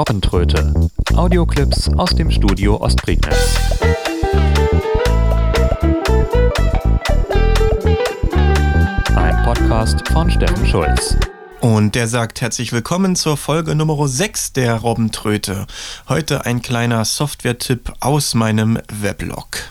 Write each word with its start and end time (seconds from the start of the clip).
Robbentröte. 0.00 0.72
Audioclips 1.14 1.90
aus 1.98 2.08
dem 2.14 2.30
Studio 2.30 2.80
Ostprignitz. 2.80 3.54
Ein 9.14 9.42
Podcast 9.44 10.08
von 10.08 10.30
Steffen 10.30 10.66
Schulz. 10.66 11.18
Und 11.60 11.94
der 11.94 12.08
sagt 12.08 12.40
herzlich 12.40 12.72
willkommen 12.72 13.14
zur 13.14 13.36
Folge 13.36 13.74
Nummer 13.74 14.08
6 14.08 14.54
der 14.54 14.76
Robbentröte. 14.76 15.66
Heute 16.08 16.46
ein 16.46 16.62
kleiner 16.62 17.04
Software-Tipp 17.04 17.92
aus 18.00 18.32
meinem 18.32 18.78
Weblog. 18.88 19.70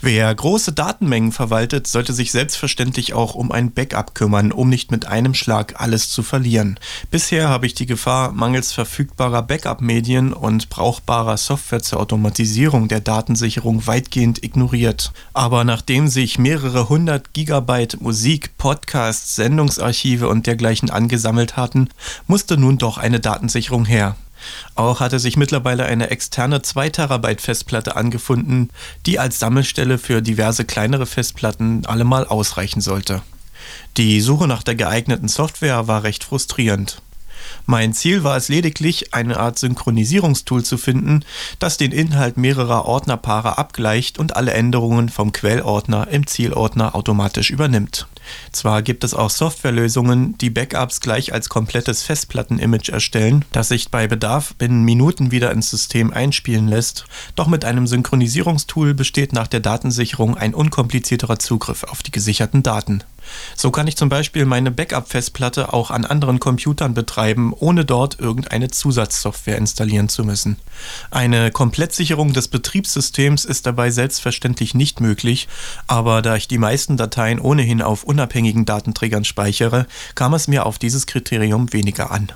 Wer 0.00 0.34
große 0.34 0.72
Datenmengen 0.72 1.32
verwaltet, 1.32 1.86
sollte 1.86 2.12
sich 2.12 2.32
selbstverständlich 2.32 3.14
auch 3.14 3.34
um 3.34 3.52
ein 3.52 3.72
Backup 3.72 4.14
kümmern, 4.14 4.52
um 4.52 4.68
nicht 4.68 4.90
mit 4.90 5.06
einem 5.06 5.34
Schlag 5.34 5.80
alles 5.80 6.10
zu 6.10 6.22
verlieren. 6.22 6.78
Bisher 7.10 7.48
habe 7.48 7.66
ich 7.66 7.74
die 7.74 7.86
Gefahr 7.86 8.32
mangels 8.32 8.72
verfügbarer 8.72 9.42
Backup-Medien 9.42 10.32
und 10.32 10.68
brauchbarer 10.68 11.36
Software 11.36 11.82
zur 11.82 12.00
Automatisierung 12.00 12.88
der 12.88 13.00
Datensicherung 13.00 13.86
weitgehend 13.86 14.42
ignoriert. 14.42 15.12
Aber 15.32 15.64
nachdem 15.64 16.08
sich 16.08 16.38
mehrere 16.38 16.88
hundert 16.88 17.32
Gigabyte 17.32 18.00
Musik, 18.00 18.56
Podcasts, 18.58 19.36
Sendungsarchive 19.36 20.28
und 20.28 20.46
dergleichen 20.46 20.90
angesammelt 20.90 21.56
hatten, 21.56 21.88
musste 22.26 22.56
nun 22.56 22.78
doch 22.78 22.98
eine 22.98 23.20
Datensicherung 23.20 23.84
her. 23.84 24.16
Auch 24.74 25.00
hatte 25.00 25.18
sich 25.18 25.36
mittlerweile 25.36 25.84
eine 25.84 26.10
externe 26.10 26.62
2 26.62 26.90
Terabyte 26.90 27.40
Festplatte 27.40 27.96
angefunden, 27.96 28.70
die 29.06 29.18
als 29.18 29.38
Sammelstelle 29.38 29.98
für 29.98 30.22
diverse 30.22 30.64
kleinere 30.64 31.06
Festplatten 31.06 31.86
allemal 31.86 32.26
ausreichen 32.26 32.80
sollte. 32.80 33.22
Die 33.96 34.20
Suche 34.20 34.48
nach 34.48 34.62
der 34.62 34.74
geeigneten 34.74 35.28
Software 35.28 35.86
war 35.86 36.02
recht 36.02 36.24
frustrierend. 36.24 37.02
Mein 37.66 37.92
Ziel 37.92 38.24
war 38.24 38.36
es 38.36 38.48
lediglich, 38.48 39.14
eine 39.14 39.38
Art 39.38 39.58
Synchronisierungstool 39.58 40.64
zu 40.64 40.78
finden, 40.78 41.24
das 41.58 41.76
den 41.76 41.92
Inhalt 41.92 42.36
mehrerer 42.36 42.86
Ordnerpaare 42.86 43.58
abgleicht 43.58 44.18
und 44.18 44.36
alle 44.36 44.52
Änderungen 44.52 45.08
vom 45.08 45.32
Quellordner 45.32 46.08
im 46.08 46.26
Zielordner 46.26 46.94
automatisch 46.94 47.50
übernimmt. 47.50 48.06
Zwar 48.52 48.82
gibt 48.82 49.04
es 49.04 49.14
auch 49.14 49.30
Softwarelösungen, 49.30 50.36
die 50.38 50.50
Backups 50.50 51.00
gleich 51.00 51.32
als 51.32 51.48
komplettes 51.48 52.02
Festplattenimage 52.02 52.92
erstellen, 52.92 53.44
das 53.52 53.68
sich 53.68 53.90
bei 53.90 54.06
Bedarf 54.06 54.54
binnen 54.54 54.84
Minuten 54.84 55.30
wieder 55.30 55.52
ins 55.52 55.70
System 55.70 56.12
einspielen 56.12 56.68
lässt, 56.68 57.04
doch 57.34 57.46
mit 57.46 57.64
einem 57.64 57.86
Synchronisierungstool 57.86 58.94
besteht 58.94 59.32
nach 59.32 59.46
der 59.46 59.60
Datensicherung 59.60 60.36
ein 60.36 60.54
unkomplizierterer 60.54 61.38
Zugriff 61.38 61.84
auf 61.84 62.02
die 62.02 62.10
gesicherten 62.10 62.62
Daten. 62.62 63.02
So 63.56 63.70
kann 63.70 63.86
ich 63.86 63.96
zum 63.96 64.08
Beispiel 64.08 64.44
meine 64.44 64.70
Backup-Festplatte 64.70 65.72
auch 65.72 65.90
an 65.90 66.04
anderen 66.04 66.40
Computern 66.40 66.94
betreiben, 66.94 67.52
ohne 67.52 67.84
dort 67.84 68.18
irgendeine 68.18 68.68
Zusatzsoftware 68.68 69.58
installieren 69.58 70.08
zu 70.08 70.24
müssen. 70.24 70.56
Eine 71.10 71.50
Komplettsicherung 71.50 72.32
des 72.32 72.48
Betriebssystems 72.48 73.44
ist 73.44 73.66
dabei 73.66 73.90
selbstverständlich 73.90 74.74
nicht 74.74 75.00
möglich, 75.00 75.48
aber 75.86 76.22
da 76.22 76.36
ich 76.36 76.48
die 76.48 76.58
meisten 76.58 76.96
Dateien 76.96 77.40
ohnehin 77.40 77.82
auf 77.82 78.04
unabhängigen 78.12 78.66
Datenträgern 78.66 79.24
speichere, 79.24 79.86
kam 80.14 80.34
es 80.34 80.46
mir 80.46 80.66
auf 80.66 80.78
dieses 80.78 81.06
Kriterium 81.06 81.72
weniger 81.72 82.10
an. 82.10 82.30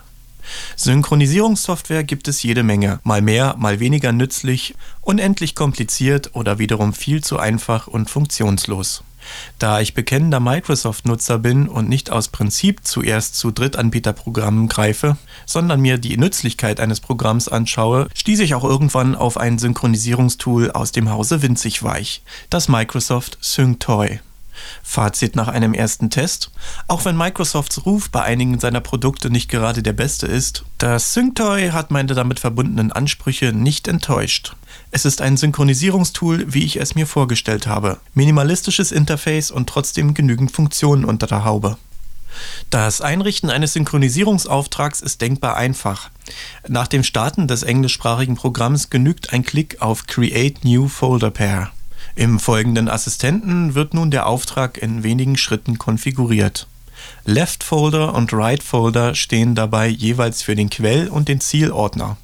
Synchronisierungssoftware 0.77 2.05
gibt 2.05 2.29
es 2.29 2.43
jede 2.43 2.63
Menge, 2.63 3.01
mal 3.03 3.21
mehr, 3.21 3.57
mal 3.59 3.79
weniger 3.79 4.13
nützlich, 4.13 4.75
unendlich 5.03 5.55
kompliziert 5.55 6.31
oder 6.35 6.59
wiederum 6.59 6.95
viel 6.95 7.23
zu 7.23 7.39
einfach 7.39 7.87
und 7.89 8.09
funktionslos. 8.09 9.03
Da 9.59 9.81
ich 9.81 9.95
bekennender 9.95 10.41
Microsoft-Nutzer 10.41 11.39
bin 11.39 11.69
und 11.69 11.89
nicht 11.89 12.11
aus 12.11 12.29
Prinzip 12.29 12.87
zuerst 12.87 13.35
zu 13.35 13.51
Drittanbieterprogrammen 13.51 14.69
greife, 14.69 15.17
sondern 15.47 15.81
mir 15.81 15.99
die 15.99 16.17
Nützlichkeit 16.17 16.79
eines 16.79 17.01
Programms 17.01 17.49
anschaue, 17.49 18.09
stieß 18.15 18.41
ich 18.41 18.55
auch 18.55 18.65
irgendwann 18.65 19.17
auf 19.17 19.37
ein 19.37 19.59
Synchronisierungstool 19.59 20.71
aus 20.71 20.93
dem 20.93 21.11
Hause 21.11 21.43
Winzig 21.43 21.83
Weich, 21.83 22.23
das 22.50 22.69
Microsoft 22.69 23.39
SyncToy. 23.43 24.21
Fazit 24.83 25.37
nach 25.37 25.49
einem 25.49 25.75
ersten 25.75 26.11
Test. 26.11 26.50
Auch 26.89 27.05
wenn 27.05 27.17
Microsofts 27.17 27.87
Ruf 27.87 28.11
bei 28.11 28.22
einigen 28.22 28.59
seiner 28.59 28.81
Produkte 28.81 29.31
nicht 29.31 29.50
gerade 29.50 29.83
der 29.83 29.93
beste 29.93 30.27
ist, 30.27 30.65
das 30.78 31.12
SyncToy 31.12 31.71
hat 31.71 31.91
meine 31.91 32.15
damit 32.15 32.41
verbundenen 32.41 32.93
Ansprüche 32.93 33.53
nicht 33.53 33.89
enttäuscht. 33.89 34.55
Es 34.91 35.05
ist 35.05 35.21
ein 35.21 35.37
Synchronisierungstool, 35.37 36.53
wie 36.53 36.65
ich 36.65 36.77
es 36.77 36.94
mir 36.94 37.06
vorgestellt 37.06 37.67
habe. 37.67 37.99
Minimalistisches 38.15 38.93
Interface 38.93 39.50
und 39.50 39.69
trotzdem 39.69 40.15
genügend 40.15 40.53
Funktionen 40.53 41.05
unter 41.05 41.27
der 41.27 41.44
Haube. 41.44 41.77
Das 42.71 43.00
Einrichten 43.00 43.50
eines 43.50 43.73
Synchronisierungsauftrags 43.73 45.00
ist 45.00 45.21
denkbar 45.21 45.56
einfach. 45.56 46.11
Nach 46.69 46.87
dem 46.87 47.03
Starten 47.03 47.49
des 47.49 47.62
englischsprachigen 47.62 48.37
Programms 48.37 48.91
genügt 48.91 49.33
ein 49.33 49.44
Klick 49.44 49.81
auf 49.81 50.06
Create 50.06 50.65
New 50.65 50.88
Folder 50.88 51.31
Pair. 51.31 51.71
Im 52.19 52.41
folgenden 52.41 52.88
Assistenten 52.88 53.75
wird 53.75 53.93
nun 53.93 54.10
der 54.10 54.27
Auftrag 54.27 54.78
in 54.78 55.03
wenigen 55.03 55.37
Schritten 55.37 55.77
konfiguriert. 55.77 56.66
Left 57.27 57.62
Folder 57.62 58.15
und 58.15 58.32
Right 58.32 58.62
Folder 58.62 59.15
stehen 59.15 59.54
dabei 59.54 59.87
jeweils 59.87 60.41
für 60.41 60.55
den 60.55 60.71
Quell- 60.71 61.09
und 61.09 61.28
den 61.28 61.43
Zielordner. 61.43 62.16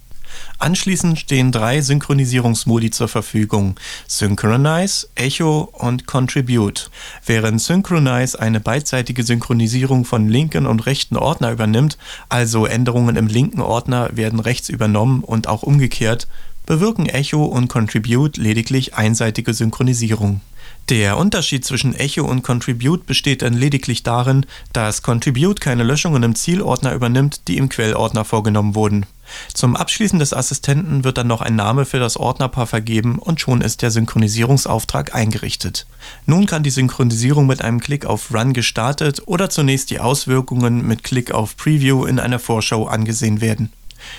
Anschließend 0.58 1.18
stehen 1.18 1.52
drei 1.52 1.82
Synchronisierungsmodi 1.82 2.90
zur 2.90 3.08
Verfügung: 3.08 3.74
Synchronize, 4.08 5.08
Echo 5.14 5.68
und 5.74 6.06
Contribute. 6.06 6.90
Während 7.26 7.60
Synchronize 7.60 8.40
eine 8.40 8.60
beidseitige 8.60 9.24
Synchronisierung 9.24 10.06
von 10.06 10.26
linken 10.26 10.64
und 10.64 10.86
rechten 10.86 11.18
Ordner 11.18 11.52
übernimmt, 11.52 11.98
also 12.30 12.64
Änderungen 12.64 13.16
im 13.16 13.26
linken 13.26 13.60
Ordner 13.60 14.08
werden 14.16 14.40
rechts 14.40 14.70
übernommen 14.70 15.22
und 15.22 15.48
auch 15.48 15.62
umgekehrt, 15.62 16.28
bewirken 16.66 17.06
Echo 17.06 17.44
und 17.44 17.68
Contribute 17.68 18.36
lediglich 18.36 18.94
einseitige 18.94 19.54
Synchronisierung. 19.54 20.40
Der 20.88 21.16
Unterschied 21.16 21.64
zwischen 21.64 21.94
Echo 21.94 22.24
und 22.24 22.42
Contribute 22.42 23.06
besteht 23.06 23.42
dann 23.42 23.54
lediglich 23.54 24.02
darin, 24.02 24.46
dass 24.72 25.02
Contribute 25.02 25.60
keine 25.60 25.84
Löschungen 25.84 26.24
im 26.24 26.34
Zielordner 26.34 26.92
übernimmt, 26.92 27.46
die 27.46 27.56
im 27.56 27.68
Quellordner 27.68 28.24
vorgenommen 28.24 28.74
wurden. 28.74 29.06
Zum 29.54 29.76
Abschließen 29.76 30.18
des 30.18 30.34
Assistenten 30.34 31.04
wird 31.04 31.18
dann 31.18 31.28
noch 31.28 31.40
ein 31.40 31.54
Name 31.54 31.84
für 31.84 32.00
das 32.00 32.16
Ordnerpaar 32.16 32.66
vergeben 32.66 33.18
und 33.18 33.40
schon 33.40 33.60
ist 33.60 33.80
der 33.80 33.92
Synchronisierungsauftrag 33.92 35.14
eingerichtet. 35.14 35.86
Nun 36.26 36.46
kann 36.46 36.64
die 36.64 36.70
Synchronisierung 36.70 37.46
mit 37.46 37.62
einem 37.62 37.80
Klick 37.80 38.04
auf 38.04 38.34
Run 38.34 38.52
gestartet 38.52 39.22
oder 39.26 39.48
zunächst 39.50 39.90
die 39.90 40.00
Auswirkungen 40.00 40.86
mit 40.86 41.04
Klick 41.04 41.30
auf 41.30 41.56
Preview 41.56 42.04
in 42.04 42.18
einer 42.18 42.40
Vorschau 42.40 42.86
angesehen 42.86 43.40
werden. 43.40 43.72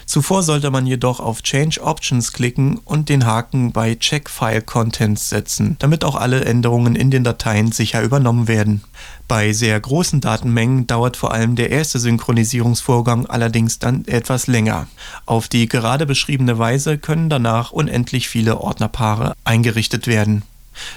Zuvor 0.06 0.44
sollte 0.44 0.72
man 0.72 0.86
jedoch 0.86 1.20
auf 1.20 1.42
Change 1.42 1.82
Options 1.82 2.34
klicken 2.34 2.80
und 2.86 3.10
den 3.10 3.26
Haken 3.26 3.72
bei 3.72 3.96
Check 3.96 4.30
File 4.30 4.62
Contents 4.62 5.30
setzen, 5.30 5.76
damit 5.80 6.04
auch 6.04 6.16
alle 6.16 6.46
Änderungen 6.46 6.96
in 6.96 7.12
den 7.12 7.24
Dateien 7.24 7.72
sicher 7.72 8.02
übernommen 8.02 8.48
werden. 8.48 8.84
Bei 9.28 9.54
sehr 9.54 9.80
großen 9.80 10.22
Datenmengen 10.22 10.88
dauert 10.88 11.18
vor 11.18 11.34
allem 11.34 11.56
der 11.56 11.72
erste 11.72 12.00
Synchronisierungsvorgang 12.00 13.26
allerdings 13.26 13.80
dann 13.80 14.06
etwas 14.06 14.48
länger. 14.48 14.88
Auf 15.26 15.48
die 15.48 15.68
gerade 15.68 16.06
beschriebene 16.06 16.60
Weise 16.60 16.98
können 16.98 17.30
danach 17.30 17.72
unendlich 17.72 18.30
viele 18.30 18.60
Ordnerpaare 18.60 19.34
eingerichtet 19.44 20.08
werden. 20.08 20.44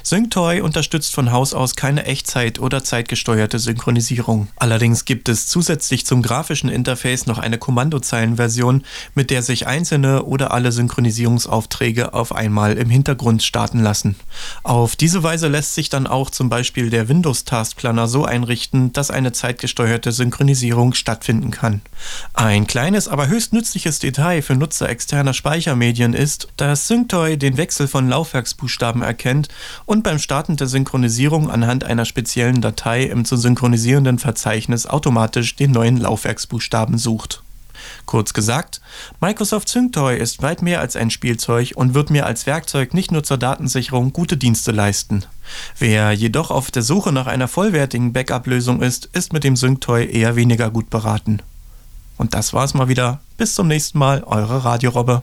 SyncToy 0.05 0.61
unterstützt 0.61 1.15
von 1.15 1.33
Haus 1.33 1.55
aus 1.55 1.77
keine 1.77 2.05
Echtzeit- 2.05 2.59
oder 2.59 2.85
zeitgesteuerte 2.85 3.59
Synchronisierung. 3.59 4.49
Allerdings 4.57 5.05
gibt 5.05 5.29
es 5.29 5.47
zusätzlich 5.47 6.07
zum 6.07 6.23
grafischen 6.23 6.69
Interface 6.69 7.27
noch 7.27 7.39
eine 7.39 7.59
Kommandozeilenversion, 7.59 8.85
mit 9.15 9.31
der 9.31 9.43
sich 9.43 9.67
einzelne 9.67 10.25
oder 10.25 10.53
alle 10.53 10.73
Synchronisierungsaufträge 10.73 12.15
auf 12.15 12.35
einmal 12.35 12.77
im 12.79 12.91
Hintergrund 12.91 13.43
starten 13.43 13.81
lassen. 13.81 14.17
Auf 14.63 14.97
diese 14.97 15.23
Weise 15.23 15.49
lässt 15.49 15.75
sich 15.75 15.89
dann 15.89 16.07
auch 16.07 16.31
zum 16.31 16.49
Beispiel 16.49 16.91
der 16.91 17.09
Windows 17.09 17.45
Task 17.45 17.77
Planner 17.77 18.09
so 18.09 18.25
einrichten, 18.25 18.93
dass 18.93 19.11
eine 19.11 19.33
zeitgesteuerte 19.33 20.13
Synchronisierung 20.13 20.95
stattfinden 20.95 21.51
kann. 21.51 21.83
Ein 22.35 22.67
kleines, 22.67 23.09
aber 23.09 23.29
höchst 23.29 23.53
nützliches 23.53 23.99
Detail 23.99 24.43
für 24.43 24.55
Nutzer 24.55 24.89
externer 24.89 25.35
Speichermedien 25.35 26.15
ist, 26.15 26.49
dass 26.57 26.89
SyncToy 26.89 27.37
den 27.37 27.57
Wechsel 27.57 27.89
von 27.89 28.09
Laufwerksbuchstaben 28.09 29.03
erkennt 29.03 29.49
und 29.85 30.03
beim 30.03 30.19
Starten 30.19 30.57
der 30.57 30.67
Synchronisierung 30.67 31.51
anhand 31.51 31.85
einer 31.85 32.05
speziellen 32.05 32.61
Datei 32.61 33.05
im 33.05 33.25
zu 33.25 33.37
synchronisierenden 33.37 34.19
Verzeichnis 34.19 34.87
automatisch 34.87 35.57
den 35.57 35.73
neuen 35.73 35.97
Laufwerksbuchstaben 35.97 36.99
sucht. 36.99 37.43
Kurz 38.05 38.33
gesagt, 38.33 38.81
Microsoft 39.21 39.69
SyncToy 39.69 40.17
ist 40.17 40.43
weit 40.43 40.63
mehr 40.63 40.81
als 40.81 40.97
ein 40.97 41.11
Spielzeug 41.11 41.73
und 41.75 41.95
wird 41.95 42.11
mir 42.11 42.27
als 42.27 42.47
Werkzeug 42.47 42.95
nicht 42.95 43.13
nur 43.13 43.25
zur 43.25 43.39
Datensicherung 43.39 44.13
gute 44.13 44.37
Dienste 44.37 44.73
leisten. 44.73 45.25
Wer 45.79 46.13
jedoch 46.13 46.51
auf 46.51 46.71
der 46.71 46.83
Suche 46.83 47.13
nach 47.13 47.27
einer 47.27 47.49
vollwertigen 47.49 48.13
Backup-Lösung 48.13 48.83
ist, 48.83 49.07
ist 49.13 49.33
mit 49.33 49.45
dem 49.45 49.57
SyncToy 49.57 50.11
eher 50.11 50.37
weniger 50.37 50.71
gut 50.71 50.91
beraten. 50.91 51.41
Und 52.17 52.35
das 52.35 52.55
war's 52.55 52.75
mal 52.75 52.89
wieder. 52.89 53.21
Bis 53.37 53.55
zum 53.55 53.69
nächsten 53.69 53.99
Mal, 53.99 54.23
eure 54.25 54.65
Radiorobbe. 54.65 55.23